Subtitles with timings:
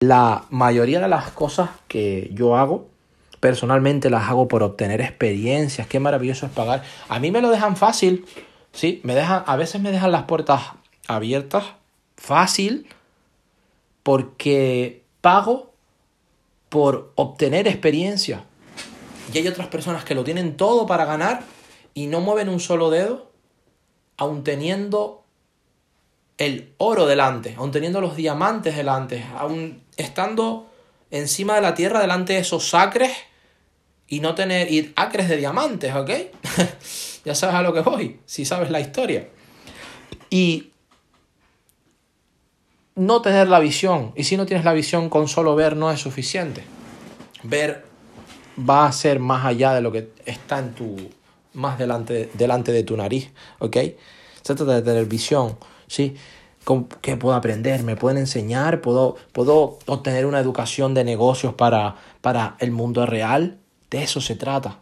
[0.00, 2.88] La mayoría de las cosas que yo hago,
[3.40, 5.88] personalmente las hago por obtener experiencias.
[5.88, 6.84] Qué maravilloso es pagar.
[7.08, 8.24] A mí me lo dejan fácil,
[8.72, 9.00] ¿sí?
[9.02, 10.62] Me dejan, a veces me dejan las puertas
[11.08, 11.64] abiertas,
[12.16, 12.86] fácil,
[14.04, 15.72] porque pago
[16.68, 18.44] por obtener experiencia.
[19.34, 21.42] Y hay otras personas que lo tienen todo para ganar
[21.92, 23.32] y no mueven un solo dedo,
[24.16, 25.24] aun teniendo
[26.38, 30.70] el oro delante, aun teniendo los diamantes delante, aun estando
[31.10, 33.12] encima de la tierra delante de esos acres
[34.06, 36.10] y no tener ir acres de diamantes, ¿ok?
[37.24, 39.28] ya sabes a lo que voy, si sabes la historia.
[40.30, 40.70] Y
[42.94, 46.00] no tener la visión, y si no tienes la visión con solo ver no es
[46.00, 46.62] suficiente.
[47.42, 47.84] Ver
[48.58, 50.96] va a ser más allá de lo que está en tu
[51.54, 53.76] más delante, delante de tu nariz, ¿ok?
[54.42, 56.16] Se trata de tener visión, ¿sí?
[57.00, 57.82] ¿Qué puedo aprender?
[57.82, 58.80] ¿Me pueden enseñar?
[58.80, 63.58] ¿Puedo, puedo obtener una educación de negocios para, para el mundo real?
[63.90, 64.80] De eso se trata.